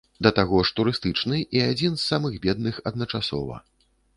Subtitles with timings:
[0.27, 3.63] Да таго ж турыстычны і адзін з самых бедных адначасова.